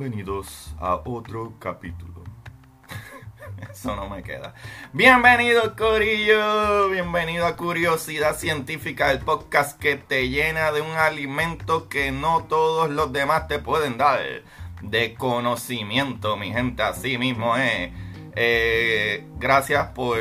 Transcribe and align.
Bienvenidos 0.00 0.74
a 0.80 1.02
otro 1.04 1.52
capítulo. 1.58 2.24
Eso 3.70 3.94
no 3.94 4.08
me 4.08 4.22
queda. 4.22 4.54
Bienvenido, 4.94 5.76
Corillo. 5.76 6.88
Bienvenido 6.88 7.46
a 7.46 7.54
Curiosidad 7.54 8.34
Científica, 8.34 9.10
el 9.10 9.18
podcast 9.18 9.78
que 9.78 9.96
te 9.96 10.30
llena 10.30 10.72
de 10.72 10.80
un 10.80 10.92
alimento 10.92 11.90
que 11.90 12.12
no 12.12 12.44
todos 12.44 12.88
los 12.88 13.12
demás 13.12 13.46
te 13.46 13.58
pueden 13.58 13.98
dar. 13.98 14.20
De 14.80 15.12
conocimiento, 15.12 16.38
mi 16.38 16.50
gente. 16.50 16.82
Así 16.82 17.18
mismo 17.18 17.54
es. 17.58 17.90
Eh, 18.36 19.26
gracias 19.36 19.88
por 19.88 20.16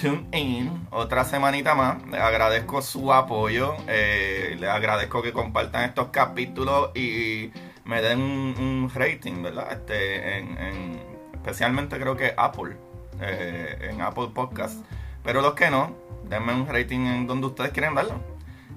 tune 0.00 0.26
in 0.32 0.86
otra 0.90 1.26
semanita 1.26 1.74
más. 1.74 2.02
Les 2.06 2.18
agradezco 2.18 2.80
su 2.80 3.12
apoyo. 3.12 3.76
eh, 3.88 4.56
les 4.58 4.70
agradezco 4.70 5.20
que 5.20 5.34
compartan 5.34 5.84
estos 5.84 6.08
capítulos 6.08 6.92
y 6.96 7.52
me 7.88 8.02
den 8.02 8.20
un, 8.20 8.90
rating, 8.94 9.42
¿verdad? 9.42 9.72
Este, 9.72 10.38
en, 10.38 10.58
en- 10.58 11.00
especialmente 11.32 11.98
creo 11.98 12.16
que 12.16 12.34
Apple. 12.36 12.76
eh, 13.20 13.88
en 13.90 14.00
Apple 14.02 14.28
Podcast. 14.32 14.84
Pero 15.24 15.40
los 15.40 15.54
que 15.54 15.70
no, 15.70 15.96
denme 16.28 16.52
un 16.54 16.68
rating 16.68 17.00
en 17.06 17.26
donde 17.26 17.46
ustedes 17.48 17.70
quieren 17.72 17.94
darlo. 17.94 18.20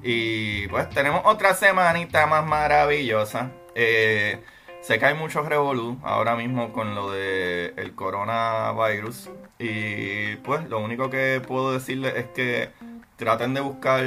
Y 0.02 0.68
pues 0.70 0.90
tenemos 0.90 1.22
otra 1.26 1.54
semanita 1.54 2.26
más 2.26 2.46
maravillosa. 2.46 3.52
Eh, 3.76 4.42
sé 4.82 4.98
que 4.98 5.06
hay 5.06 5.14
mucho 5.14 5.44
revolú 5.44 6.00
ahora 6.04 6.36
mismo 6.36 6.72
con 6.74 6.96
lo 6.96 7.12
de 7.12 7.92
coronavirus. 7.96 9.30
Y 9.60 10.38
pues 10.38 10.68
lo 10.70 10.80
único 10.80 11.10
que 11.10 11.42
puedo 11.46 11.74
decirles 11.74 12.14
es 12.16 12.26
que 12.28 12.70
traten 13.18 13.54
de 13.54 13.62
buscar 13.62 14.04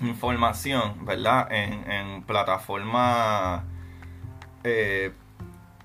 información, 0.00 1.04
¿verdad? 1.04 1.48
En 1.52 2.22
plataformas 2.22 3.62
eh, 4.64 5.12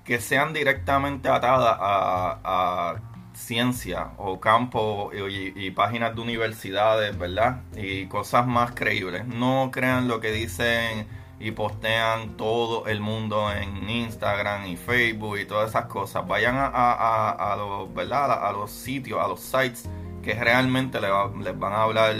que 0.04 0.20
sean 0.20 0.52
directamente 0.52 1.28
atadas 1.28 1.76
a, 1.80 2.96
ciencia 3.34 4.10
o 4.18 4.38
campo 4.38 5.12
y, 5.14 5.70
páginas 5.70 6.14
de 6.14 6.20
universidades, 6.20 7.16
¿verdad? 7.16 7.62
Y 7.76 8.06
cosas 8.06 8.46
más 8.46 8.72
creíbles. 8.72 9.26
No 9.26 9.70
crean 9.72 10.08
lo 10.08 10.20
que 10.20 10.30
dicen 10.30 11.06
y 11.38 11.52
postean 11.52 12.36
todo 12.36 12.86
el 12.86 13.00
mundo 13.00 13.50
en 13.50 13.88
Instagram 13.88 14.66
y 14.66 14.76
Facebook 14.76 15.38
y 15.38 15.46
todas 15.46 15.70
esas 15.70 15.86
cosas. 15.86 16.26
Vayan 16.26 16.56
a, 16.56 17.30
a, 17.30 17.56
los, 17.56 17.94
¿verdad? 17.94 18.46
A, 18.46 18.52
los 18.52 18.70
sitios, 18.70 19.22
a 19.24 19.28
los 19.28 19.40
sites 19.40 19.88
que 20.22 20.34
realmente 20.34 21.00
les 21.00 21.58
van 21.58 21.72
a 21.72 21.82
hablar 21.82 22.14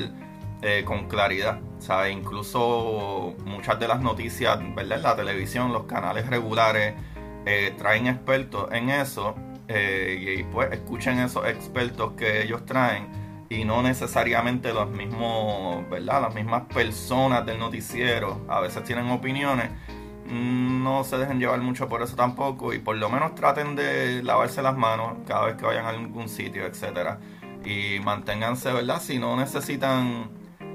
eh, 0.62 0.84
con 0.84 1.08
claridad. 1.08 1.60
Sea, 1.78 2.10
incluso 2.10 3.34
muchas 3.44 3.80
de 3.80 3.88
las 3.88 4.00
noticias, 4.00 4.58
¿verdad? 4.74 5.00
La 5.00 5.16
televisión, 5.16 5.72
los 5.72 5.84
canales 5.84 6.26
regulares 6.26 6.94
eh, 7.46 7.74
traen 7.78 8.06
expertos 8.06 8.68
en 8.72 8.90
eso 8.90 9.34
eh, 9.68 10.36
y 10.38 10.42
pues 10.44 10.70
escuchen 10.72 11.18
esos 11.20 11.46
expertos 11.46 12.12
que 12.12 12.42
ellos 12.42 12.66
traen 12.66 13.08
y 13.48 13.64
no 13.64 13.82
necesariamente 13.82 14.72
los 14.72 14.88
mismos, 14.90 15.88
¿verdad? 15.88 16.22
Las 16.22 16.34
mismas 16.34 16.62
personas 16.72 17.44
del 17.46 17.58
noticiero 17.58 18.44
a 18.48 18.60
veces 18.60 18.84
tienen 18.84 19.10
opiniones. 19.10 19.70
Mm, 20.26 20.84
No 20.84 21.04
se 21.04 21.18
dejen 21.18 21.38
llevar 21.40 21.60
mucho 21.60 21.88
por 21.88 22.02
eso 22.02 22.14
tampoco 22.16 22.72
y 22.72 22.78
por 22.78 22.96
lo 22.96 23.10
menos 23.10 23.34
traten 23.34 23.74
de 23.74 24.22
lavarse 24.22 24.62
las 24.62 24.76
manos 24.76 25.18
cada 25.26 25.46
vez 25.46 25.56
que 25.56 25.64
vayan 25.66 25.84
a 25.86 25.88
algún 25.90 26.28
sitio, 26.28 26.66
etcétera. 26.66 27.18
Y 27.64 28.00
manténganse, 28.00 28.72
¿verdad? 28.72 29.00
Si 29.00 29.18
no 29.18 29.36
necesitan 29.36 30.30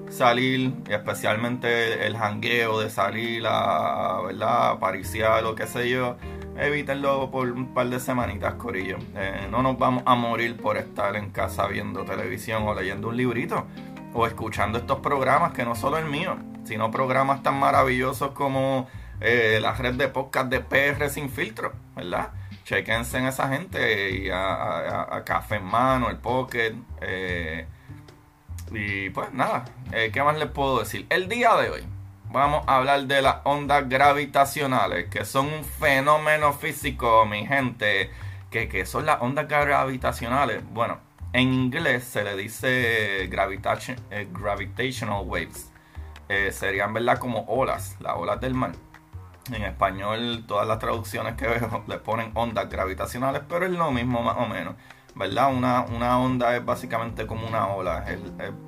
salir, 0.09 0.73
especialmente 0.89 2.05
el 2.05 2.17
jangueo 2.17 2.79
de 2.79 2.89
salir 2.89 3.43
a, 3.47 4.21
¿verdad? 4.21 4.79
Pariciar 4.79 5.43
o 5.45 5.55
qué 5.55 5.67
sé 5.67 5.89
yo, 5.89 6.17
evítenlo 6.57 7.29
por 7.31 7.49
un 7.51 7.73
par 7.73 7.87
de 7.89 7.99
semanitas, 7.99 8.55
Corillo. 8.55 8.97
Eh, 9.15 9.47
no 9.49 9.61
nos 9.61 9.77
vamos 9.77 10.03
a 10.05 10.15
morir 10.15 10.57
por 10.57 10.77
estar 10.77 11.15
en 11.15 11.31
casa 11.31 11.67
viendo 11.67 12.05
televisión 12.05 12.63
o 12.63 12.73
leyendo 12.73 13.09
un 13.09 13.17
librito 13.17 13.65
o 14.13 14.25
escuchando 14.27 14.77
estos 14.77 14.99
programas 14.99 15.53
que 15.53 15.65
no 15.65 15.75
solo 15.75 15.97
el 15.97 16.05
mío, 16.05 16.37
sino 16.63 16.89
programas 16.91 17.43
tan 17.43 17.59
maravillosos 17.59 18.31
como 18.31 18.87
eh, 19.19 19.59
la 19.61 19.73
red 19.73 19.95
de 19.95 20.07
podcast 20.07 20.49
de 20.49 20.61
PR 20.61 21.09
Sin 21.09 21.29
Filtro, 21.29 21.73
¿verdad? 21.95 22.29
Chequense 22.63 23.17
en 23.17 23.27
esa 23.27 23.49
gente 23.49 24.11
y 24.11 24.29
a 24.31 25.21
Café 25.25 25.57
en 25.57 25.65
Mano, 25.65 26.09
el 26.09 26.17
Pocket. 26.17 26.73
eh, 27.01 27.67
y 28.75 29.09
pues 29.09 29.33
nada, 29.33 29.65
eh, 29.91 30.09
¿qué 30.11 30.21
más 30.21 30.37
les 30.37 30.49
puedo 30.49 30.79
decir? 30.79 31.05
El 31.09 31.29
día 31.29 31.55
de 31.55 31.69
hoy 31.69 31.83
vamos 32.31 32.65
a 32.67 32.77
hablar 32.77 33.03
de 33.05 33.21
las 33.21 33.37
ondas 33.45 33.87
gravitacionales, 33.87 35.09
que 35.09 35.23
son 35.23 35.47
un 35.47 35.63
fenómeno 35.63 36.53
físico, 36.53 37.25
mi 37.25 37.45
gente. 37.45 38.11
¿Qué, 38.51 38.85
son 38.85 39.05
las 39.05 39.21
ondas 39.21 39.47
gravitacionales? 39.47 40.63
Bueno, 40.69 40.99
en 41.33 41.53
inglés 41.53 42.05
se 42.05 42.23
le 42.23 42.35
dice 42.37 43.23
eh, 43.23 43.27
gravitational 43.27 45.23
waves. 45.25 45.71
Eh, 46.29 46.51
serían, 46.51 46.93
¿verdad? 46.93 47.17
Como 47.17 47.45
olas, 47.47 47.97
las 47.99 48.15
olas 48.15 48.39
del 48.39 48.53
mar. 48.53 48.71
En 49.51 49.63
español, 49.63 50.45
todas 50.47 50.67
las 50.67 50.79
traducciones 50.79 51.35
que 51.35 51.47
veo 51.47 51.83
le 51.87 51.99
ponen 51.99 52.31
ondas 52.33 52.69
gravitacionales, 52.69 53.41
pero 53.47 53.65
es 53.65 53.71
lo 53.71 53.91
mismo 53.91 54.21
más 54.21 54.37
o 54.37 54.47
menos, 54.47 54.75
¿verdad? 55.15 55.53
Una, 55.53 55.81
una 55.81 56.19
onda 56.19 56.55
es 56.55 56.63
básicamente 56.65 57.25
como 57.25 57.47
una 57.47 57.67
ola, 57.67 58.05
es, 58.07 58.19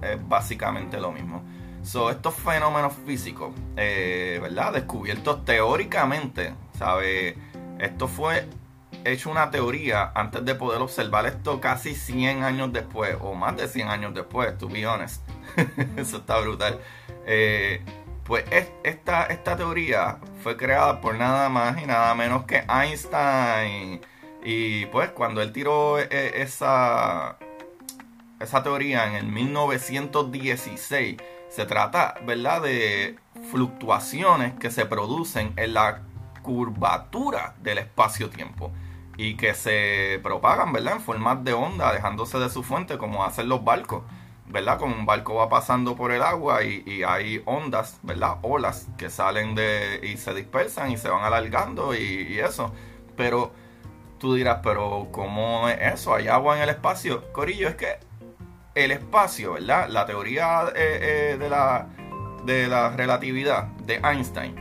es- 0.02 0.28
básicamente 0.28 1.00
lo 1.00 1.12
mismo. 1.12 1.44
So, 1.84 2.10
estos 2.10 2.34
fenómenos 2.36 2.94
físicos, 3.06 3.54
eh, 3.78 4.40
¿verdad? 4.42 4.74
Descubiertos 4.74 5.46
teóricamente, 5.46 6.54
¿sabe? 6.78 7.38
Esto 7.80 8.08
fue 8.08 8.48
hecho 9.06 9.30
una 9.30 9.52
teoría 9.52 10.12
antes 10.16 10.44
de 10.44 10.56
poder 10.56 10.82
observar 10.82 11.26
esto 11.28 11.62
casi 11.62 11.96
100 11.96 12.44
años 12.44 12.74
después, 12.74 13.16
o 13.22 13.36
más 13.36 13.56
de 13.56 13.68
100 13.68 13.88
años 13.90 14.14
después, 14.14 14.58
to 14.58 14.68
be 14.68 14.86
honest. 14.86 15.22
Eso 15.98 16.18
está 16.18 16.40
brutal. 16.40 16.80
Eh, 17.26 17.82
pues 18.26 18.44
es- 18.52 18.72
esta, 18.84 19.26
esta 19.28 19.56
teoría 19.56 20.18
fue 20.44 20.58
creada 20.58 21.00
por 21.00 21.16
nada 21.16 21.48
más 21.48 21.82
y 21.82 21.86
nada 21.86 22.14
menos 22.16 22.44
que 22.46 22.64
Einstein. 22.68 24.02
Y 24.50 24.86
pues 24.86 25.10
cuando 25.10 25.42
él 25.42 25.52
tiró 25.52 26.00
eh, 26.00 26.42
esa, 26.42 27.38
esa 28.40 28.64
teoría 28.64 29.06
en 29.06 29.16
el 29.16 29.26
1916, 29.26 31.18
se 31.50 31.66
trata, 31.66 32.16
¿verdad?, 32.26 32.62
de 32.62 33.18
fluctuaciones 33.52 34.54
que 34.54 34.72
se 34.72 34.86
producen 34.86 35.52
en 35.58 35.74
la 35.74 36.04
curvatura 36.44 37.56
del 37.62 37.80
espacio-tiempo 37.80 38.72
y 39.18 39.36
que 39.36 39.54
se 39.54 40.22
propagan, 40.24 40.72
¿verdad?, 40.72 40.94
en 40.94 41.02
formas 41.02 41.44
de 41.44 41.52
onda, 41.52 41.92
dejándose 41.92 42.40
de 42.40 42.50
su 42.50 42.64
fuente 42.64 42.98
como 42.98 43.26
hacen 43.26 43.50
los 43.50 43.66
barcos. 43.66 44.04
¿verdad? 44.50 44.80
Como 44.80 44.96
un 44.96 45.06
barco 45.06 45.36
va 45.36 45.50
pasando 45.50 45.98
por 45.98 46.14
el 46.14 46.22
agua 46.22 46.64
y, 46.64 46.82
y 46.86 47.04
hay 47.04 47.42
ondas, 47.44 48.00
¿verdad? 48.02 48.38
Olas 48.44 48.88
que 48.98 49.10
salen 49.10 49.56
de 49.56 50.00
y 50.02 50.16
se 50.16 50.34
dispersan 50.34 50.90
y 50.90 50.96
se 50.96 51.10
van 51.10 51.26
alargando 51.26 51.94
y, 51.94 52.28
y 52.30 52.40
eso. 52.40 52.72
Pero 53.18 53.52
tú 54.18 54.36
dirás, 54.36 54.60
pero 54.64 55.08
¿cómo 55.12 55.70
es 55.70 55.94
eso? 55.94 56.16
¿Hay 56.16 56.28
agua 56.28 56.58
en 56.58 56.64
el 56.64 56.70
espacio? 56.70 57.32
Corillo, 57.32 57.70
es 57.70 57.76
que 57.76 57.98
el 58.76 58.92
espacio, 58.92 59.54
¿verdad? 59.54 59.90
La 59.90 60.06
teoría 60.06 60.66
eh, 60.76 61.34
eh, 61.34 61.38
de, 61.38 61.50
la, 61.50 61.88
de 62.46 62.68
la 62.68 62.90
relatividad 62.90 63.66
de 63.86 63.96
Einstein, 64.04 64.56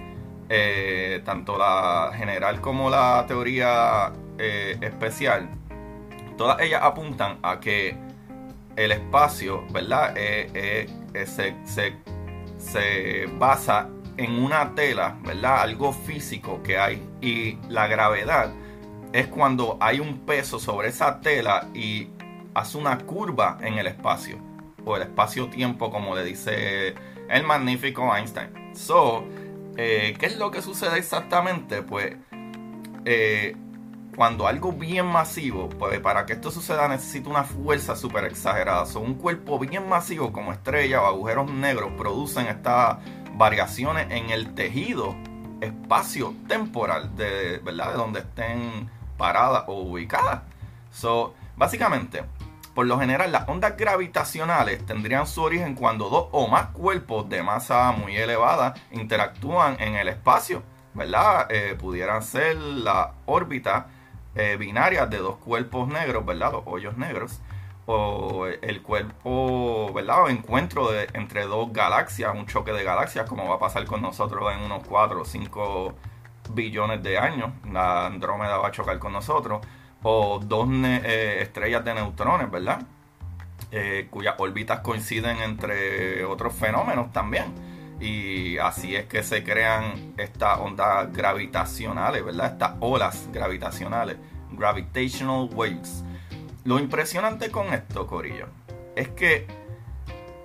eh, 0.48 1.22
tanto 1.24 1.58
la 1.58 2.12
general 2.14 2.60
como 2.60 2.88
la 2.90 3.24
teoría 3.26 4.12
especial, 4.38 5.48
todas 6.36 6.60
ellas 6.60 6.82
apuntan 6.82 7.38
a 7.42 7.58
que 7.58 7.96
el 8.76 8.92
espacio, 8.92 9.64
¿verdad? 9.70 10.12
Eh, 10.16 10.86
se, 11.24 11.54
se 12.58 13.26
basa 13.38 13.88
en 14.18 14.32
una 14.42 14.74
tela, 14.74 15.16
¿verdad? 15.22 15.62
Algo 15.62 15.92
físico 15.92 16.62
que 16.62 16.78
hay. 16.78 17.02
Y 17.22 17.58
la 17.68 17.86
gravedad 17.86 18.52
es 19.16 19.28
cuando 19.28 19.78
hay 19.80 19.98
un 19.98 20.26
peso 20.26 20.58
sobre 20.58 20.88
esa 20.88 21.20
tela 21.20 21.68
y 21.72 22.08
hace 22.52 22.76
una 22.76 22.98
curva 22.98 23.56
en 23.62 23.78
el 23.78 23.86
espacio. 23.86 24.36
O 24.84 24.94
el 24.94 25.02
espacio-tiempo, 25.04 25.90
como 25.90 26.14
le 26.14 26.22
dice 26.22 26.94
el 27.30 27.42
magnífico 27.44 28.14
Einstein. 28.14 28.74
So, 28.74 29.24
eh, 29.78 30.14
¿qué 30.18 30.26
es 30.26 30.36
lo 30.36 30.50
que 30.50 30.60
sucede 30.60 30.98
exactamente? 30.98 31.80
Pues, 31.80 32.14
eh, 33.06 33.56
cuando 34.14 34.46
algo 34.46 34.72
bien 34.72 35.06
masivo, 35.06 35.70
pues 35.70 35.98
para 36.00 36.26
que 36.26 36.34
esto 36.34 36.50
suceda 36.50 36.86
necesita 36.86 37.30
una 37.30 37.44
fuerza 37.44 37.96
súper 37.96 38.24
exagerada. 38.24 38.84
Un 38.98 39.14
cuerpo 39.14 39.58
bien 39.58 39.88
masivo 39.88 40.30
como 40.30 40.52
estrella 40.52 41.00
o 41.00 41.06
agujeros 41.06 41.50
negros 41.50 41.90
producen 41.96 42.48
estas 42.48 42.98
variaciones 43.32 44.08
en 44.10 44.28
el 44.28 44.52
tejido 44.54 45.16
espacio 45.62 46.34
temporal 46.48 47.16
de, 47.16 47.62
¿verdad? 47.64 47.92
de 47.92 47.96
donde 47.96 48.20
estén 48.20 48.94
paradas 49.16 49.64
o 49.66 49.82
ubicadas. 49.82 50.42
So, 50.90 51.34
básicamente, 51.56 52.24
por 52.74 52.86
lo 52.86 52.98
general, 52.98 53.32
las 53.32 53.48
ondas 53.48 53.76
gravitacionales 53.76 54.84
tendrían 54.84 55.26
su 55.26 55.42
origen 55.42 55.74
cuando 55.74 56.10
dos 56.10 56.28
o 56.32 56.46
más 56.48 56.66
cuerpos 56.68 57.28
de 57.28 57.42
masa 57.42 57.90
muy 57.92 58.16
elevada 58.16 58.74
interactúan 58.92 59.76
en 59.80 59.94
el 59.94 60.08
espacio, 60.08 60.62
¿verdad? 60.92 61.46
Eh, 61.50 61.74
pudieran 61.78 62.22
ser 62.22 62.56
la 62.56 63.14
órbita 63.24 63.86
eh, 64.34 64.56
binaria 64.58 65.06
de 65.06 65.16
dos 65.16 65.36
cuerpos 65.36 65.88
negros, 65.88 66.26
¿verdad? 66.26 66.52
Los 66.52 66.62
hoyos 66.66 66.98
negros 66.98 67.40
o 67.86 68.46
el 68.46 68.82
cuerpo, 68.82 69.92
¿verdad? 69.94 70.24
O 70.24 70.28
encuentro 70.28 70.90
de, 70.90 71.08
entre 71.14 71.46
dos 71.46 71.72
galaxias, 71.72 72.34
un 72.34 72.46
choque 72.46 72.72
de 72.72 72.84
galaxias, 72.84 73.26
como 73.26 73.48
va 73.48 73.54
a 73.54 73.58
pasar 73.58 73.86
con 73.86 74.02
nosotros 74.02 74.52
en 74.52 74.60
unos 74.60 74.86
4 74.86 75.22
o 75.22 75.24
5 75.24 75.94
billones 76.54 77.02
de 77.02 77.18
años. 77.18 77.50
La 77.70 78.06
Andrómeda 78.06 78.58
va 78.58 78.68
a 78.68 78.70
chocar 78.70 78.98
con 78.98 79.12
nosotros. 79.12 79.60
O 80.02 80.38
dos 80.38 80.68
eh, 80.84 81.38
estrellas 81.40 81.84
de 81.84 81.94
neutrones, 81.94 82.50
¿verdad? 82.50 82.82
Eh, 83.72 84.06
cuyas 84.10 84.34
órbitas 84.38 84.80
coinciden 84.80 85.38
entre 85.38 86.24
otros 86.24 86.54
fenómenos 86.54 87.12
también. 87.12 87.46
Y 88.00 88.58
así 88.58 88.94
es 88.94 89.06
que 89.06 89.22
se 89.22 89.42
crean 89.42 90.14
estas 90.18 90.58
ondas 90.58 91.12
gravitacionales, 91.12 92.24
¿verdad? 92.24 92.52
Estas 92.52 92.72
olas 92.80 93.28
gravitacionales, 93.32 94.16
gravitational 94.52 95.48
waves. 95.52 96.04
Lo 96.64 96.78
impresionante 96.78 97.50
con 97.50 97.72
esto, 97.72 98.06
Corillo, 98.06 98.48
es 98.94 99.08
que 99.08 99.46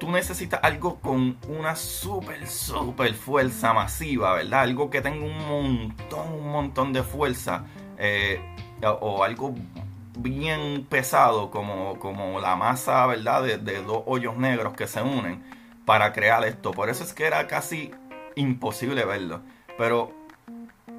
tú 0.02 0.10
necesitas 0.10 0.60
algo 0.64 1.00
con 1.00 1.38
una 1.48 1.76
súper, 1.76 2.48
súper 2.48 3.14
fuerza 3.14 3.72
masiva, 3.72 4.34
¿verdad? 4.34 4.62
Algo 4.62 4.90
que 4.90 5.00
tenga 5.00 5.24
un 5.24 5.38
montón, 5.48 6.34
un 6.34 6.52
montón 6.52 6.92
de 6.92 7.04
fuerza. 7.04 7.66
Eh, 8.00 8.42
o 8.82 9.24
algo 9.24 9.54
bien 10.18 10.88
pesado 10.90 11.52
como, 11.52 12.00
como 12.00 12.42
la 12.42 12.56
masa, 12.56 13.06
¿verdad? 13.06 13.44
De, 13.44 13.60
de, 13.60 13.84
dos 13.84 14.02
hoyos 14.08 14.38
negros 14.38 14.74
que 14.74 14.88
se 14.88 15.04
unen 15.04 15.44
para 15.86 16.14
crear 16.14 16.44
esto. 16.46 16.72
Por 16.72 16.90
eso 16.90 17.04
es 17.04 17.14
que 17.14 17.26
era 17.26 17.46
casi 17.46 17.92
imposible 18.36 19.06
verlo. 19.06 19.42
Pero 19.78 20.21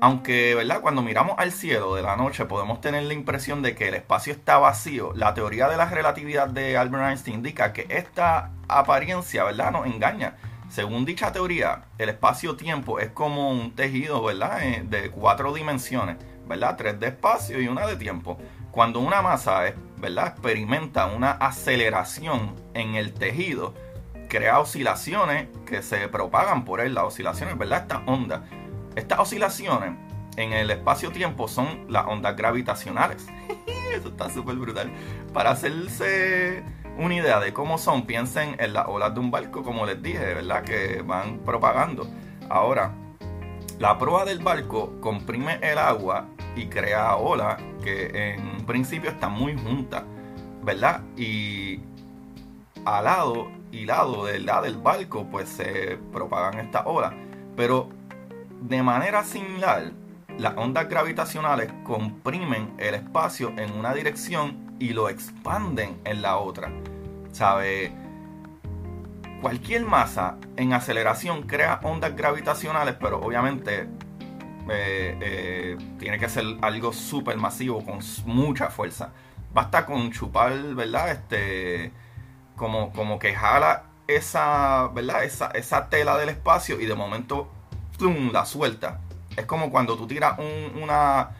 aunque, 0.03 0.57
¿verdad? 0.57 0.81
Cuando 0.81 1.01
miramos 1.01 1.37
al 1.39 1.53
cielo 1.53 1.95
de 1.95 2.03
la 2.03 2.17
noche 2.17 2.45
podemos 2.45 2.81
tener 2.81 3.05
la 3.05 3.15
impresión 3.15 3.63
de 3.63 3.77
que 3.77 3.87
el 3.87 3.95
espacio 3.95 4.33
está 4.33 4.59
vacío, 4.59 5.13
la 5.15 5.33
teoría 5.33 5.69
de 5.69 5.77
la 5.77 5.85
relatividad 5.85 6.49
de 6.49 6.77
Albert 6.77 7.05
Einstein 7.05 7.37
indica 7.37 7.73
que 7.73 7.87
esta 7.89 8.51
apariencia, 8.67 9.45
¿verdad? 9.45 9.71
Nos 9.71 9.87
engaña. 9.87 10.35
Según 10.69 11.05
dicha 11.05 11.31
teoría, 11.31 11.85
el 11.99 12.09
espacio-tiempo 12.09 12.99
es 12.99 13.11
como 13.11 13.53
un 13.53 13.77
tejido, 13.77 14.25
¿verdad? 14.25 14.65
Eh, 14.65 14.83
de 14.85 15.09
cuatro 15.13 15.55
dimensiones, 15.55 16.17
¿verdad? 16.49 16.75
Tres 16.77 16.99
de 16.99 17.07
espacio 17.07 17.61
y 17.61 17.69
una 17.69 17.87
de 17.87 17.95
tiempo. 17.95 18.39
Cuando 18.73 18.99
una 18.99 19.23
masa, 19.23 19.73
¿verdad? 19.99 20.27
Experimenta 20.27 21.07
una 21.07 21.31
aceleración 21.31 22.57
en 22.75 22.97
el 22.97 23.15
tejido, 23.15 23.73
crea 24.29 24.59
oscilaciones 24.59 25.47
que 25.65 25.81
se 25.81 26.09
propagan 26.09 26.65
por 26.65 26.81
él, 26.81 26.95
las 26.95 27.05
oscilaciones, 27.05 27.57
¿verdad? 27.57 27.83
Estas 27.83 28.01
ondas 28.07 28.41
estas 28.97 29.19
oscilaciones 29.19 29.95
en 30.37 30.53
el 30.53 30.71
espacio-tiempo 30.71 31.49
son 31.49 31.87
las 31.89 32.07
ondas 32.07 32.37
gravitacionales. 32.37 33.27
Eso 33.95 34.09
está 34.09 34.31
súper 34.31 34.57
brutal. 34.57 34.91
Para 35.33 35.51
hacerse 35.51 36.65
una 36.99 37.15
idea 37.15 37.41
de 37.41 37.53
cómo 37.53 37.79
son, 37.79 38.07
piensen 38.07 38.57
en 38.59 38.73
las 38.73 38.87
olas 38.89 39.15
de 39.15 39.21
un 39.21 39.31
barco, 39.31 39.63
como 39.63 39.87
les 39.87 40.03
dije, 40.03 40.35
¿verdad? 40.35 40.63
Que 40.63 41.03
van 41.03 41.39
propagando. 41.39 42.07
Ahora, 42.49 42.95
la 43.79 43.99
proa 43.99 44.25
del 44.25 44.39
barco 44.39 45.01
comprime 45.01 45.59
el 45.63 45.79
agua 45.79 46.29
y 46.55 46.67
crea 46.67 47.17
olas 47.17 47.57
que 47.83 48.35
en 48.35 48.65
principio 48.67 49.11
están 49.11 49.33
muy 49.33 49.57
juntas, 49.57 50.05
¿verdad? 50.63 51.03
Y 51.17 51.81
al 52.85 53.05
lado 53.05 53.51
y 53.71 53.87
lado 53.87 54.27
del 54.27 54.47
del 54.47 54.77
barco, 54.77 55.27
pues 55.31 55.49
se 55.49 55.99
propagan 56.13 56.59
estas 56.59 56.83
olas. 56.85 57.15
Pero 57.57 57.89
de 58.63 58.83
manera 58.83 59.25
similar, 59.25 59.93
las 60.39 60.57
ondas 60.57 60.89
gravitacionales 60.89 61.73
comprimen 61.85 62.75
el 62.79 62.95
espacio 62.95 63.53
en 63.57 63.73
una 63.73 63.93
dirección 63.93 64.77
y 64.79 64.91
lo 64.91 65.09
expanden 65.09 66.01
en 66.05 66.23
la 66.23 66.37
otra. 66.37 66.71
¿Sabe? 67.33 67.93
Cualquier 69.41 69.85
masa 69.85 70.39
en 70.57 70.73
aceleración 70.73 71.43
crea 71.43 71.81
ondas 71.83 72.15
gravitacionales, 72.15 72.95
pero 73.01 73.21
obviamente 73.21 73.89
eh, 74.71 75.19
eh, 75.21 75.79
tiene 75.99 76.19
que 76.19 76.29
ser 76.29 76.45
algo 76.63 76.93
súper 76.93 77.37
masivo, 77.37 77.85
con 77.85 77.99
mucha 78.27 78.71
fuerza. 78.71 79.13
Basta 79.53 79.85
con 79.85 80.13
chupar, 80.13 80.53
¿verdad? 80.75 81.11
Este, 81.11 81.93
como, 82.55 82.93
como 82.93 83.19
que 83.19 83.35
jala 83.35 83.87
esa, 84.07 84.89
¿verdad? 84.95 85.25
Esa, 85.25 85.49
esa 85.49 85.89
tela 85.89 86.17
del 86.17 86.29
espacio 86.29 86.81
y 86.81 86.87
de 86.87 86.95
momento 86.95 87.51
la 88.11 88.45
suelta. 88.45 89.01
Es 89.37 89.47
como 89.47 89.71
cuando 89.71 89.97
tú 89.97 90.07
tiras 90.07 90.39
una 90.81 91.31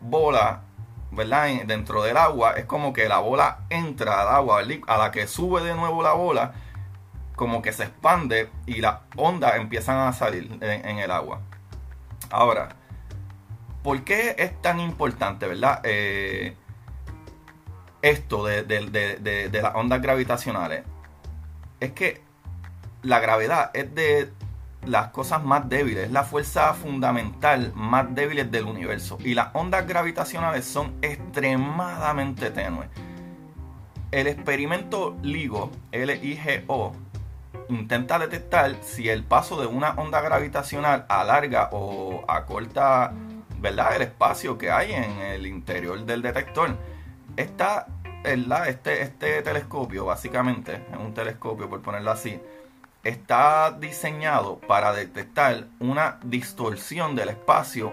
bola, 0.00 0.62
¿verdad? 1.10 1.48
Dentro 1.66 2.02
del 2.02 2.16
agua, 2.16 2.52
es 2.52 2.66
como 2.66 2.92
que 2.92 3.08
la 3.08 3.18
bola 3.18 3.60
entra 3.70 4.22
al 4.22 4.28
agua, 4.28 4.62
a 4.86 4.98
la 4.98 5.10
que 5.10 5.26
sube 5.26 5.62
de 5.62 5.74
nuevo 5.74 6.02
la 6.02 6.12
bola, 6.12 6.54
como 7.36 7.62
que 7.62 7.72
se 7.72 7.84
expande 7.84 8.50
y 8.66 8.80
las 8.80 8.98
ondas 9.16 9.56
empiezan 9.56 9.98
a 9.98 10.12
salir 10.12 10.58
en, 10.60 10.98
el 10.98 11.10
agua. 11.10 11.40
Ahora, 12.30 12.76
¿por 13.82 14.02
qué 14.04 14.36
es 14.38 14.60
tan 14.62 14.80
importante, 14.80 15.46
verdad? 15.46 15.80
Eh, 15.84 16.56
esto 18.02 18.44
de, 18.44 18.62
de 18.62 19.62
las 19.62 19.74
ondas 19.74 20.02
gravitacionales. 20.02 20.84
Es 21.80 21.92
que 21.92 22.22
la 23.02 23.18
gravedad 23.18 23.70
es 23.74 23.94
de 23.94 24.32
las 24.84 25.08
cosas 25.08 25.42
más 25.44 25.68
débiles, 25.68 26.06
es 26.06 26.12
la 26.12 26.24
fuerza 26.24 26.74
fundamental 26.74 27.72
más 27.74 28.14
débil 28.14 28.50
del 28.50 28.64
universo. 28.64 29.18
Y 29.24 29.34
las 29.34 29.48
ondas 29.54 29.86
gravitacionales 29.86 30.64
son 30.64 30.94
extremadamente 31.02 32.50
tenues. 32.50 32.88
El 34.10 34.26
experimento 34.26 35.16
LIGO, 35.22 35.70
L-I-G-O, 35.92 36.92
intenta 37.68 38.18
detectar 38.18 38.76
si 38.82 39.08
el 39.08 39.24
paso 39.24 39.60
de 39.60 39.66
una 39.66 39.92
onda 39.92 40.20
gravitacional 40.20 41.06
alarga 41.08 41.70
o 41.72 42.24
acorta 42.28 43.12
¿verdad? 43.58 43.96
el 43.96 44.02
espacio 44.02 44.58
que 44.58 44.70
hay 44.70 44.92
en 44.92 45.18
el 45.18 45.46
interior 45.46 46.04
del 46.04 46.20
detector. 46.20 46.76
Esta, 47.36 47.86
este, 48.24 49.02
este 49.02 49.42
telescopio, 49.42 50.04
básicamente, 50.04 50.84
es 50.92 50.98
un 50.98 51.14
telescopio 51.14 51.70
por 51.70 51.80
ponerlo 51.80 52.10
así, 52.10 52.38
está 53.04 53.72
diseñado 53.72 54.58
para 54.60 54.92
detectar 54.92 55.66
una 55.80 56.18
distorsión 56.22 57.16
del 57.16 57.30
espacio 57.30 57.92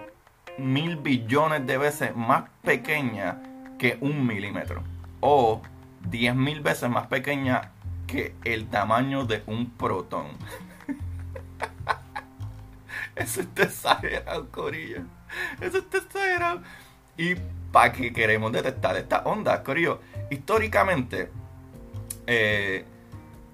mil 0.58 0.98
billones 0.98 1.66
de 1.66 1.78
veces 1.78 2.16
más 2.16 2.50
pequeña 2.64 3.42
que 3.78 3.98
un 4.02 4.28
milímetro 4.28 4.84
o 5.22 5.62
diez 6.02 6.36
mil 6.36 6.62
veces 6.62 6.90
más 6.90 7.08
pequeña 7.08 7.72
que 8.08 8.36
el 8.44 8.68
tamaño 8.68 9.26
de 9.26 9.44
un 9.46 9.70
protón. 9.72 10.28
Eso 13.16 13.42
está 13.42 13.64
exagerado, 13.64 14.50
Corillo. 14.50 15.02
Eso 15.62 15.80
está 15.80 16.00
exagerado. 16.00 16.62
¿Y 17.18 17.36
para 17.72 17.92
qué 17.92 18.12
queremos 18.12 18.52
detectar 18.52 18.98
esta 18.98 19.20
onda, 19.20 19.64
Corillo? 19.64 20.02
Históricamente, 20.30 21.30
eh, 22.26 22.86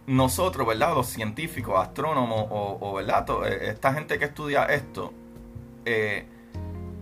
nosotros, 0.08 0.68
¿verdad? 0.68 0.94
Los 0.94 1.08
científicos, 1.08 1.80
astrónomos 1.80 2.48
o, 2.50 2.94
¿verdad? 2.94 3.26
Eh, 3.48 3.70
esta 3.70 3.94
gente 3.94 4.20
que 4.20 4.26
estudia 4.26 4.66
esto, 4.66 5.14
eh, 5.86 6.26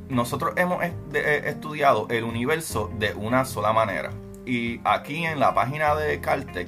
nosotros 0.10 0.54
hemos 0.58 0.84
eh, 0.84 1.44
estudiado 1.46 2.08
el 2.10 2.24
universo 2.24 2.92
de 2.98 3.14
una 3.14 3.46
sola 3.46 3.74
manera. 3.74 4.12
Y 4.46 4.80
aquí 4.84 5.26
en 5.26 5.40
la 5.40 5.54
página 5.54 5.96
de 5.96 6.20
Caltech, 6.20 6.68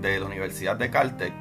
de 0.00 0.20
la 0.20 0.26
Universidad 0.26 0.76
de 0.76 0.90
Caltech, 0.90 1.32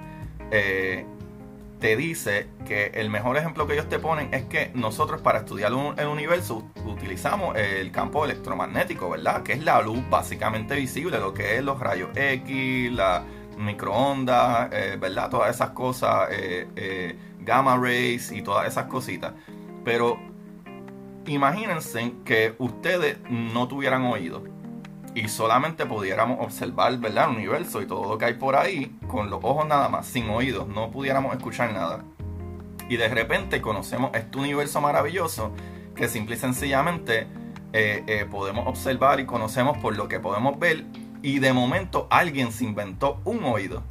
te 1.79 1.95
dice 1.95 2.47
que 2.67 2.87
el 2.95 3.09
mejor 3.09 3.37
ejemplo 3.37 3.65
que 3.65 3.73
ellos 3.73 3.87
te 3.87 3.99
ponen 3.99 4.33
es 4.33 4.43
que 4.45 4.71
nosotros 4.73 5.21
para 5.21 5.39
estudiar 5.39 5.71
el 5.97 6.07
universo 6.07 6.69
utilizamos 6.85 7.55
el 7.55 7.91
campo 7.91 8.25
electromagnético, 8.25 9.09
¿verdad? 9.09 9.43
Que 9.43 9.53
es 9.53 9.63
la 9.63 9.81
luz 9.81 9.99
básicamente 10.09 10.75
visible, 10.75 11.19
lo 11.19 11.33
que 11.33 11.55
es 11.55 11.63
los 11.63 11.79
rayos 11.79 12.09
X, 12.15 12.91
la 12.91 13.23
microondas, 13.59 14.69
eh, 14.71 14.97
¿verdad? 14.99 15.29
Todas 15.29 15.53
esas 15.53 15.71
cosas, 15.71 16.29
eh, 16.31 16.67
eh, 16.75 17.19
gamma 17.39 17.77
rays 17.77 18.31
y 18.31 18.41
todas 18.41 18.67
esas 18.67 18.85
cositas. 18.85 19.33
Pero 19.83 20.17
imagínense 21.27 22.13
que 22.25 22.55
ustedes 22.57 23.17
no 23.29 23.67
tuvieran 23.67 24.05
oído 24.05 24.43
y 25.13 25.27
solamente 25.27 25.85
pudiéramos 25.85 26.39
observar 26.39 26.97
¿verdad? 26.97 27.29
el 27.29 27.37
universo 27.37 27.81
y 27.81 27.85
todo 27.85 28.09
lo 28.09 28.17
que 28.17 28.25
hay 28.25 28.33
por 28.35 28.55
ahí 28.55 28.97
con 29.07 29.29
los 29.29 29.43
ojos 29.43 29.67
nada 29.67 29.89
más, 29.89 30.07
sin 30.07 30.29
oídos, 30.29 30.67
no 30.67 30.89
pudiéramos 30.89 31.35
escuchar 31.35 31.73
nada. 31.73 32.03
Y 32.87 32.97
de 32.97 33.07
repente 33.07 33.61
conocemos 33.61 34.11
este 34.13 34.37
universo 34.37 34.81
maravilloso 34.81 35.51
que 35.95 36.07
simple 36.07 36.35
y 36.35 36.39
sencillamente 36.39 37.27
podemos 38.31 38.65
observar 38.65 39.19
y 39.19 39.25
conocemos 39.27 39.77
por 39.77 39.95
lo 39.95 40.07
que 40.07 40.19
podemos 40.19 40.57
ver 40.57 40.85
y 41.21 41.39
de 41.39 41.53
momento 41.53 42.07
alguien 42.09 42.51
se 42.51 42.65
inventó 42.65 43.21
un 43.25 43.43
oído. 43.43 43.83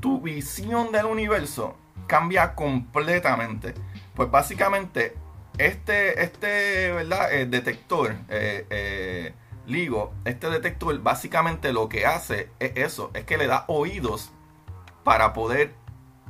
Tu 0.00 0.20
visión 0.20 0.92
del 0.92 1.06
universo 1.06 1.76
cambia 2.06 2.54
completamente. 2.54 3.74
Pues 4.14 4.30
básicamente 4.30 5.16
este, 5.58 6.22
este 6.22 6.92
¿verdad? 6.92 7.32
El 7.32 7.50
detector, 7.50 8.14
eh, 8.28 8.66
eh, 8.70 9.34
LIGO, 9.66 10.12
este 10.24 10.50
detector 10.50 10.98
básicamente 11.00 11.72
lo 11.72 11.88
que 11.88 12.06
hace 12.06 12.50
es 12.58 12.72
eso, 12.76 13.10
es 13.14 13.24
que 13.24 13.38
le 13.38 13.46
da 13.46 13.64
oídos 13.68 14.32
para 15.02 15.32
poder 15.32 15.74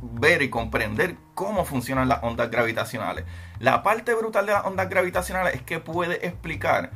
ver 0.00 0.42
y 0.42 0.50
comprender 0.50 1.16
cómo 1.34 1.64
funcionan 1.64 2.08
las 2.08 2.22
ondas 2.22 2.50
gravitacionales. 2.50 3.24
La 3.58 3.82
parte 3.82 4.14
brutal 4.14 4.46
de 4.46 4.52
las 4.52 4.64
ondas 4.64 4.88
gravitacionales 4.88 5.54
es 5.54 5.62
que 5.62 5.80
puede 5.80 6.26
explicar 6.26 6.92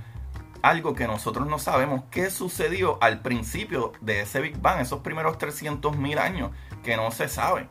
algo 0.63 0.95
que 0.95 1.07
nosotros 1.07 1.47
no 1.47 1.59
sabemos, 1.59 2.05
qué 2.11 2.31
sucedió 2.31 2.99
al 3.03 3.21
principio 3.21 3.93
de 4.01 4.21
ese 4.23 4.41
Big 4.41 4.61
Bang, 4.61 4.81
esos 4.81 5.01
primeros 5.01 5.39
300.000 5.39 6.19
años, 6.19 6.51
que 6.83 6.97
no 6.97 7.11
se 7.11 7.29
sabe. 7.29 7.67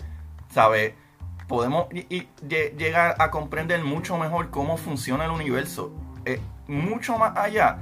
¿Sabe? 0.52 0.96
podemos 1.50 1.88
llegar 2.48 3.16
a 3.18 3.32
comprender 3.32 3.84
mucho 3.84 4.18
mejor 4.18 4.52
cómo 4.52 4.78
funciona 4.78 5.26
el 5.26 5.32
universo. 5.32 5.92
Eh, 6.24 6.40
mucho 6.68 7.18
más 7.18 7.36
allá 7.36 7.80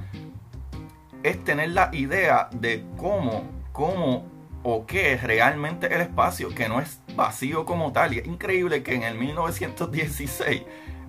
es 1.22 1.44
tener 1.44 1.70
la 1.70 1.90
idea 1.92 2.48
de 2.50 2.84
cómo, 2.96 3.44
cómo 3.72 4.24
o 4.62 4.86
qué 4.86 5.12
es 5.12 5.22
realmente 5.22 5.94
el 5.94 6.00
espacio, 6.00 6.48
que 6.48 6.68
no 6.68 6.80
es 6.80 7.00
vacío 7.14 7.66
como 7.66 7.92
tal. 7.92 8.14
Y 8.14 8.20
es 8.20 8.26
increíble 8.26 8.82
que 8.82 8.94
en 8.94 9.02
el 9.02 9.16
1916 9.16 10.62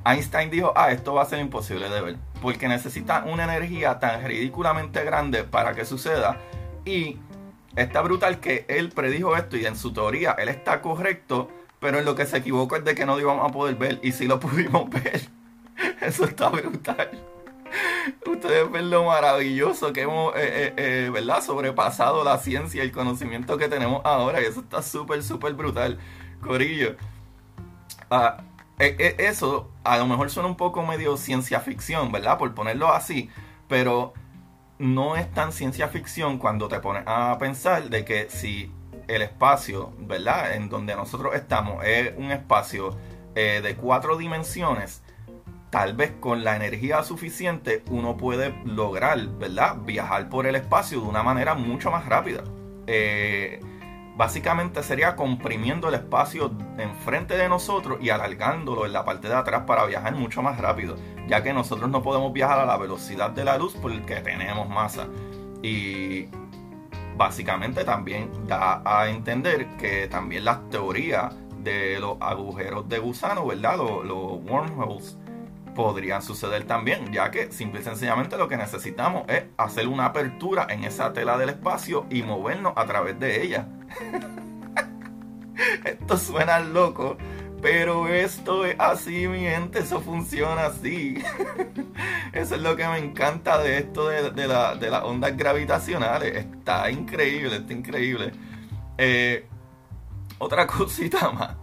Einstein 0.06 0.50
dijo, 0.50 0.74
ah, 0.76 0.92
esto 0.92 1.14
va 1.14 1.24
a 1.24 1.26
ser 1.26 1.40
imposible 1.40 1.90
de 1.90 2.02
ver, 2.02 2.18
porque 2.42 2.68
necesita 2.68 3.24
una 3.26 3.44
energía 3.44 4.00
tan 4.00 4.24
ridículamente 4.24 5.04
grande 5.04 5.44
para 5.44 5.74
que 5.74 5.86
suceda. 5.86 6.38
Y 6.86 7.18
está 7.76 8.02
brutal 8.02 8.40
que 8.40 8.66
él 8.68 8.90
predijo 8.90 9.36
esto 9.36 9.58
y 9.58 9.66
en 9.66 9.76
su 9.76 9.94
teoría 9.94 10.32
él 10.32 10.50
está 10.50 10.82
correcto 10.82 11.50
pero 11.80 12.00
en 12.00 12.06
lo 12.06 12.16
que 12.16 12.26
se 12.26 12.38
equivocó 12.38 12.76
es 12.76 12.84
de 12.84 12.94
que 12.94 13.06
no 13.06 13.16
lo 13.16 13.22
íbamos 13.22 13.50
a 13.50 13.52
poder 13.52 13.76
ver. 13.76 14.00
Y 14.04 14.12
si 14.12 14.28
lo 14.28 14.40
pudimos 14.40 14.90
ver. 15.04 15.22
Eso 16.02 16.26
está 16.26 16.50
brutal. 16.50 17.10
Ustedes 18.26 18.70
ven 18.72 18.90
lo 18.90 19.06
maravilloso 19.06 19.94
que 19.94 20.02
hemos, 20.02 20.36
eh, 20.36 20.40
eh, 20.40 20.74
eh, 20.78 21.10
¿verdad? 21.12 21.42
Sobrepasado 21.44 22.24
la 22.24 22.38
ciencia 22.38 22.84
y 22.84 22.88
el 22.88 22.92
conocimiento 22.92 23.58
que 23.58 23.70
tenemos 23.70 24.02
ahora. 24.04 24.42
Y 24.42 24.46
eso 24.46 24.60
está 24.60 24.82
súper, 24.82 25.24
súper 25.24 25.54
brutal. 25.54 26.00
Corillo. 26.42 26.96
Ah, 28.10 28.44
eso 28.78 29.70
a 29.90 29.98
lo 29.98 30.06
mejor 30.06 30.30
suena 30.30 30.48
un 30.48 30.56
poco 30.56 30.86
medio 30.86 31.18
ciencia 31.18 31.60
ficción, 31.62 32.12
¿verdad? 32.12 32.38
Por 32.38 32.54
ponerlo 32.54 32.90
así. 32.94 33.30
Pero 33.68 34.14
no 34.78 35.16
es 35.16 35.32
tan 35.34 35.52
ciencia 35.52 35.88
ficción 35.88 36.38
cuando 36.38 36.68
te 36.68 36.80
pones 36.80 37.04
a 37.08 37.36
pensar 37.40 37.90
de 37.90 38.06
que 38.06 38.30
si 38.30 38.72
el 39.08 39.24
espacio, 39.24 39.92
¿verdad? 39.98 40.54
En 40.54 40.70
donde 40.70 40.96
nosotros 40.96 41.34
estamos 41.34 41.84
es 41.84 42.14
un 42.18 42.32
espacio 42.32 42.96
eh, 43.34 43.62
de 43.64 43.76
cuatro 43.76 44.16
dimensiones. 44.16 45.02
Tal 45.72 45.96
vez 45.96 46.14
con 46.20 46.44
la 46.44 46.56
energía 46.56 47.04
suficiente 47.04 47.84
uno 47.90 48.16
puede 48.16 48.54
lograr, 48.66 49.20
¿verdad? 49.40 49.78
Viajar 49.78 50.30
por 50.30 50.46
el 50.46 50.56
espacio 50.56 51.02
de 51.02 51.08
una 51.08 51.24
manera 51.24 51.56
mucho 51.56 51.90
más 51.90 52.06
rápida. 52.06 52.44
Eh, 52.86 53.60
básicamente 54.20 54.84
sería 54.84 55.16
comprimiendo 55.16 55.88
el 55.88 55.94
espacio 55.94 56.52
enfrente 56.78 57.38
de 57.38 57.48
nosotros 57.48 58.00
y 58.02 58.10
alargándolo 58.10 58.86
en 58.86 58.92
la 58.92 59.06
parte 59.06 59.30
de 59.30 59.34
atrás 59.34 59.64
para 59.66 59.86
viajar 59.86 60.14
mucho 60.14 60.42
más 60.42 60.60
rápido, 60.60 60.98
ya 61.30 61.42
que 61.42 61.54
nosotros 61.54 61.90
no 61.90 62.04
podemos 62.04 62.34
viajar 62.34 62.60
a 62.60 62.66
la 62.66 62.76
velocidad 62.76 63.30
de 63.30 63.46
la 63.46 63.58
luz 63.58 63.78
porque 63.82 64.18
tenemos 64.18 64.68
masa. 64.68 65.08
Y 65.64 66.26
básicamente 67.16 67.86
también 67.86 68.30
da 68.46 68.82
a 68.84 69.10
entender 69.10 69.78
que 69.78 70.10
también 70.10 70.44
las 70.44 70.70
teorías 70.70 71.34
de 71.64 72.02
los 72.02 72.18
agujeros 72.20 72.90
de 72.90 73.00
gusano, 73.00 73.46
¿verdad? 73.46 73.78
Los, 73.78 74.44
wormholes 74.44 75.18
podrían 75.74 76.22
suceder 76.22 76.66
también, 76.66 77.14
ya 77.14 77.32
que 77.32 77.54
simple 77.54 77.80
y 77.80 77.84
sencillamente 77.86 78.36
lo 78.36 78.50
que 78.50 78.58
necesitamos 78.58 79.24
es 79.30 79.46
hacer 79.56 79.88
una 79.88 80.08
apertura 80.08 80.68
en 80.70 80.84
esa 80.84 81.14
tela 81.14 81.38
del 81.38 81.48
espacio 81.48 82.06
y 82.10 82.22
movernos 82.22 82.74
a 82.76 82.86
través 82.86 83.18
de 83.18 83.44
ella. 83.44 83.79
Esto 85.84 86.18
suena 86.18 86.60
loco, 86.60 87.18
pero 87.62 88.08
esto 88.08 88.66
es 88.66 88.76
así, 88.80 89.28
mi 89.28 89.40
gente, 89.40 89.80
eso 89.80 90.00
funciona 90.00 90.68
así. 90.68 91.22
eso 92.34 92.56
es 92.56 92.62
lo 92.62 92.76
que 92.76 92.88
me 92.88 92.98
encanta 92.98 93.58
de 93.58 93.80
esto 93.80 94.08
de, 94.08 94.48
las 94.48 95.04
ondas 95.04 95.36
gravitacionales. 95.36 96.36
Está 96.36 96.90
increíble, 96.90 97.58
está 97.58 97.74
increíble. 97.74 98.32
Eh, 98.98 99.46
otra 100.38 100.66
cosita 100.68 101.32
más. 101.32 101.56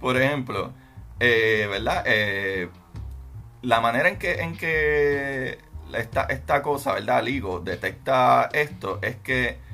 Por 0.00 0.20
ejemplo, 0.20 0.72
eh, 1.20 1.66
¿verdad? 1.70 2.02
Eh, 2.06 2.68
la 3.62 3.80
manera 3.80 4.08
en 4.08 4.18
que, 4.18 4.40
en 4.42 4.56
que 4.56 5.58
esta, 5.94 6.24
esta 6.24 6.62
cosa, 6.62 6.94
¿verdad? 6.94 7.22
LIGO 7.22 7.60
detecta 7.60 8.48
esto 8.52 8.98
es 9.02 9.16
que 9.16 9.65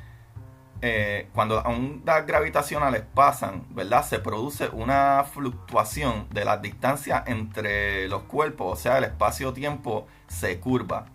eh, 0.85 1.29
cuando 1.33 1.55
las 1.55 1.67
ondas 1.67 2.27
gravitacionales 2.27 3.05
pasan, 3.15 3.65
¿verdad? 3.71 4.05
Se 4.05 4.19
produce 4.19 4.69
una 4.69 5.23
fluctuación 5.23 6.27
de 6.31 6.45
las 6.45 6.61
distancias 6.61 7.23
entre 7.27 8.09
los 8.09 8.25
cuerpos, 8.25 8.79
o 8.79 8.83
sea, 8.83 8.99
el 8.99 9.05
espacio-tiempo 9.05 10.09
se 10.27 10.59
curva. 10.59 11.07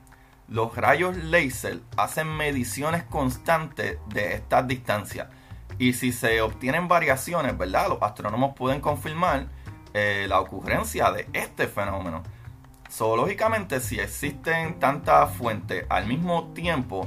Los 0.47 0.73
rayos 0.77 1.17
láser 1.17 1.81
hacen 1.97 2.29
mediciones 2.29 3.03
constantes 3.03 3.97
de 4.07 4.35
estas 4.35 4.65
distancias. 4.69 5.27
Y 5.77 5.91
si 5.91 6.13
se 6.13 6.41
obtienen 6.41 6.87
variaciones, 6.87 7.57
¿verdad? 7.57 7.89
Los 7.89 8.01
astrónomos 8.01 8.55
pueden 8.55 8.79
confirmar 8.79 9.47
eh, 9.93 10.27
la 10.29 10.39
ocurrencia 10.39 11.11
de 11.11 11.27
este 11.33 11.67
fenómeno. 11.67 12.23
Zoológicamente, 12.89 13.81
si 13.81 13.99
existen 13.99 14.79
tantas 14.79 15.35
fuentes 15.35 15.85
al 15.89 16.07
mismo 16.07 16.53
tiempo, 16.53 17.05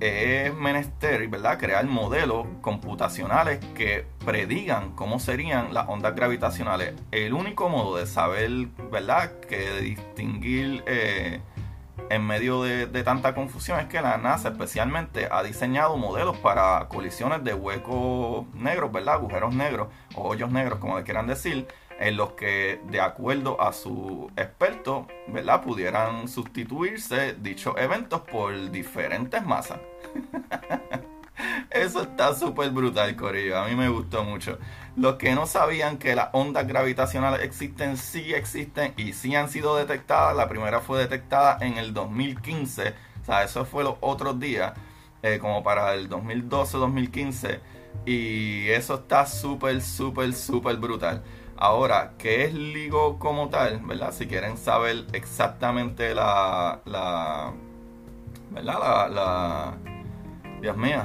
es 0.00 0.54
menester, 0.54 1.28
¿verdad?, 1.28 1.58
crear 1.58 1.84
modelos 1.86 2.46
computacionales 2.62 3.64
que 3.74 4.06
predigan 4.24 4.92
cómo 4.92 5.20
serían 5.20 5.74
las 5.74 5.88
ondas 5.88 6.14
gravitacionales. 6.14 6.94
El 7.10 7.34
único 7.34 7.68
modo 7.68 7.96
de 7.96 8.06
saber, 8.06 8.50
¿verdad?, 8.90 9.40
que 9.40 9.80
distinguir 9.80 10.82
eh, 10.86 11.40
en 12.08 12.26
medio 12.26 12.62
de, 12.62 12.86
tanta 13.04 13.34
confusión 13.34 13.78
es 13.78 13.86
que 13.86 14.00
la 14.00 14.16
NASA 14.16 14.48
especialmente 14.48 15.28
ha 15.30 15.42
diseñado 15.42 15.96
modelos 15.96 16.36
para 16.38 16.88
colisiones 16.88 17.44
de 17.44 17.54
huecos 17.54 18.46
negros, 18.54 18.90
¿verdad?, 18.90 19.14
agujeros 19.14 19.54
negros 19.54 19.88
o 20.14 20.28
hoyos 20.28 20.50
negros, 20.50 20.78
como 20.78 20.98
le 20.98 21.04
quieran 21.04 21.26
decir, 21.26 21.68
en 22.00 22.16
los 22.16 22.32
que, 22.32 22.80
de 22.88 23.00
acuerdo 23.00 23.60
a 23.60 23.74
su 23.74 24.30
experto, 24.34 25.06
¿verdad? 25.28 25.62
pudieran 25.62 26.28
sustituirse 26.28 27.34
dichos 27.34 27.74
eventos 27.76 28.22
por 28.22 28.70
diferentes 28.70 29.44
masas. 29.44 29.80
Eso 31.70 32.02
está 32.02 32.34
súper 32.34 32.70
brutal, 32.70 33.14
Corillo. 33.16 33.58
A 33.58 33.68
mí 33.68 33.74
me 33.74 33.90
gustó 33.90 34.24
mucho. 34.24 34.58
Los 34.96 35.16
que 35.16 35.34
no 35.34 35.46
sabían 35.46 35.98
que 35.98 36.14
las 36.14 36.28
ondas 36.32 36.66
gravitacionales 36.66 37.42
existen, 37.42 37.98
sí 37.98 38.34
existen 38.34 38.94
y 38.96 39.12
sí 39.12 39.36
han 39.36 39.50
sido 39.50 39.76
detectadas. 39.76 40.34
La 40.34 40.48
primera 40.48 40.80
fue 40.80 40.98
detectada 41.00 41.58
en 41.60 41.76
el 41.76 41.92
2015. 41.92 42.94
O 43.22 43.24
sea, 43.24 43.44
eso 43.44 43.66
fue 43.66 43.84
los 43.84 43.96
otros 44.00 44.40
días, 44.40 44.72
eh, 45.22 45.38
como 45.38 45.62
para 45.62 45.94
el 45.94 46.08
2012-2015. 46.08 47.60
Y 48.06 48.68
eso 48.70 48.94
está 48.94 49.26
súper, 49.26 49.82
súper, 49.82 50.32
súper 50.32 50.76
brutal. 50.76 51.22
Ahora, 51.62 52.14
¿qué 52.16 52.44
es 52.44 52.54
LIGO 52.54 53.18
como 53.18 53.50
tal? 53.50 53.80
¿Verdad? 53.84 54.14
Si 54.14 54.26
quieren 54.26 54.56
saber 54.56 55.04
exactamente 55.12 56.14
la, 56.14 56.80
la 56.86 57.52
¿verdad? 58.50 59.10
La, 59.10 59.74
Dios 60.62 60.74
mío, 60.78 61.02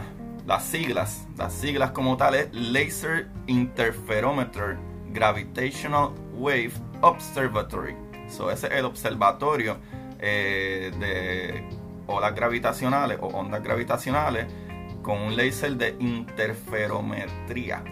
las 0.47 0.63
siglas, 0.63 1.27
las 1.37 1.51
siglas 1.51 1.91
como 1.91 2.15
tales, 2.15 2.47
Laser 2.53 3.27
Interferometer 3.47 4.77
Gravitational 5.09 6.11
Wave 6.35 6.71
Observatory. 7.01 7.97
So, 8.29 8.49
ese 8.49 8.67
es 8.67 8.73
el 8.75 8.85
observatorio 8.85 9.75
eh, 10.19 10.89
de 10.97 11.67
olas 12.07 12.33
gravitacionales 12.33 13.17
o 13.19 13.27
ondas 13.27 13.61
gravitacionales 13.61 14.45
con 15.01 15.19
un 15.19 15.35
láser 15.35 15.75
de 15.75 15.97
interferometría. 15.99 17.83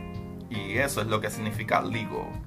Y 0.50 0.78
eso 0.78 1.02
es 1.02 1.08
lo 1.08 1.20
que 1.20 1.30
significa 1.30 1.82
LIGO. 1.82 2.43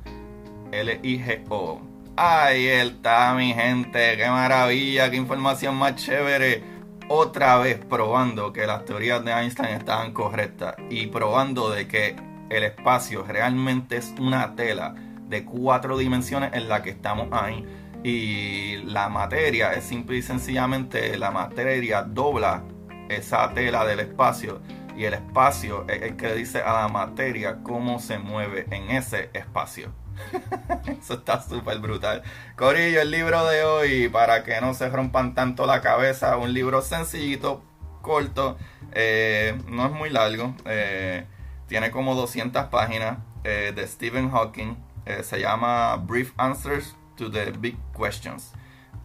L-I-G-O. 0.72 1.80
Ahí 2.16 2.66
está, 2.66 3.34
mi 3.34 3.52
gente. 3.52 4.16
Qué 4.16 4.28
maravilla, 4.28 5.10
qué 5.10 5.16
información 5.16 5.74
más 5.76 5.96
chévere. 5.96 6.62
Otra 7.08 7.58
vez 7.58 7.78
probando 7.84 8.52
que 8.52 8.66
las 8.66 8.84
teorías 8.84 9.24
de 9.24 9.32
Einstein 9.32 9.74
estaban 9.74 10.12
correctas 10.12 10.74
y 10.90 11.06
probando 11.06 11.70
de 11.70 11.86
que 11.86 12.16
el 12.50 12.64
espacio 12.64 13.24
realmente 13.24 13.96
es 13.98 14.14
una 14.18 14.56
tela 14.56 14.94
de 15.28 15.44
cuatro 15.44 15.98
dimensiones 15.98 16.52
en 16.54 16.68
la 16.68 16.82
que 16.82 16.90
estamos 16.90 17.28
ahí. 17.32 17.64
Y 18.02 18.76
la 18.84 19.08
materia 19.08 19.72
es 19.72 19.84
simple 19.84 20.16
y 20.16 20.22
sencillamente 20.22 21.16
la 21.16 21.30
materia 21.30 22.02
dobla 22.02 22.62
esa 23.08 23.52
tela 23.52 23.84
del 23.84 24.00
espacio 24.00 24.60
y 24.96 25.04
el 25.04 25.14
espacio 25.14 25.84
es 25.88 26.02
el 26.02 26.16
que 26.16 26.34
dice 26.34 26.62
a 26.62 26.72
la 26.82 26.88
materia 26.88 27.58
cómo 27.62 27.98
se 27.98 28.18
mueve 28.18 28.66
en 28.70 28.90
ese 28.90 29.30
espacio. 29.34 29.92
Eso 31.00 31.14
está 31.14 31.40
súper 31.40 31.78
brutal. 31.78 32.22
Corillo, 32.56 33.00
el 33.00 33.10
libro 33.10 33.44
de 33.46 33.64
hoy, 33.64 34.08
para 34.08 34.44
que 34.44 34.60
no 34.60 34.74
se 34.74 34.88
rompan 34.88 35.34
tanto 35.34 35.66
la 35.66 35.80
cabeza, 35.80 36.36
un 36.36 36.52
libro 36.52 36.82
sencillito, 36.82 37.62
corto, 38.02 38.56
eh, 38.92 39.58
no 39.68 39.86
es 39.86 39.92
muy 39.92 40.10
largo, 40.10 40.54
eh, 40.64 41.26
tiene 41.66 41.90
como 41.90 42.14
200 42.14 42.66
páginas 42.66 43.18
eh, 43.44 43.72
de 43.74 43.86
Stephen 43.86 44.30
Hawking, 44.30 44.76
se 45.22 45.38
llama 45.38 45.94
Brief 45.98 46.32
Answers 46.36 46.96
to 47.16 47.30
the 47.30 47.52
Big 47.52 47.76
Questions. 47.96 48.52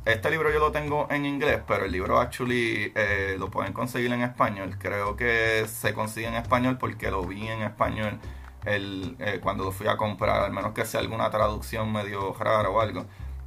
Este 0.04 0.32
libro 0.32 0.52
yo 0.52 0.58
lo 0.58 0.72
tengo 0.72 1.08
en 1.12 1.28
inglés, 1.28 1.62
pero 1.68 1.86
el 1.86 1.92
libro 1.92 2.20
actually 2.20 2.92
lo 3.38 3.52
pueden 3.52 3.72
conseguir 3.72 4.12
en 4.12 4.24
español. 4.24 4.78
Creo 4.80 5.16
que 5.16 5.66
se 5.68 5.94
consigue 5.94 6.26
en 6.26 6.34
español 6.34 6.80
porque 6.80 7.12
lo 7.12 7.24
vi 7.24 7.48
en 7.48 7.62
español 7.62 8.20
el, 8.66 9.16
eh, 9.20 9.40
cuando 9.42 9.64
lo 9.64 9.72
fui 9.72 9.88
a 9.88 9.98
comprar, 9.98 10.42
al 10.42 10.52
menos 10.52 10.74
que 10.74 10.86
sea 10.86 11.00
alguna 11.00 11.30
traducción 11.30 11.92
medio 11.92 12.34
rara 12.34 12.70
o 12.70 12.82
algo. 12.82 13.06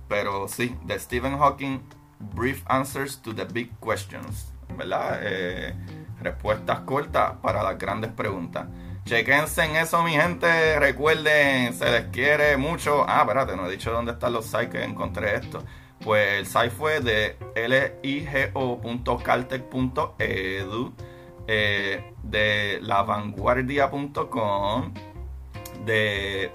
Pero 0.08 0.48
sí, 0.48 0.76
de 0.84 0.98
Stephen 0.98 1.38
Hawking, 1.38 1.80
Brief 2.18 2.62
Answers 2.66 3.20
to 3.22 3.34
the 3.34 3.44
Big 3.44 3.70
Questions, 3.80 4.52
¿verdad? 4.76 5.20
Eh, 5.22 5.74
respuestas 6.20 6.80
cortas 6.80 7.34
para 7.42 7.62
las 7.62 7.78
grandes 7.78 8.10
preguntas. 8.12 8.66
Chequense 9.04 9.64
en 9.64 9.76
eso, 9.76 10.02
mi 10.02 10.12
gente. 10.12 10.78
Recuerden, 10.78 11.74
se 11.74 11.90
les 11.90 12.06
quiere 12.06 12.56
mucho. 12.56 13.04
Ah, 13.06 13.20
espérate, 13.20 13.54
no 13.54 13.66
he 13.66 13.70
dicho 13.70 13.92
dónde 13.92 14.12
están 14.12 14.32
los 14.32 14.46
sites 14.46 14.70
que 14.70 14.82
encontré 14.82 15.36
esto. 15.36 15.62
Pues 16.00 16.38
el 16.38 16.46
site 16.46 16.70
fue 16.70 17.00
de 17.00 17.36
ligo.caltech.edu, 18.02 20.94
eh, 21.46 22.12
de 22.22 22.80
lavanguardia.com, 22.82 24.94
de 25.84 26.50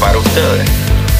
para 0.00 0.18
ustedes, 0.18 0.85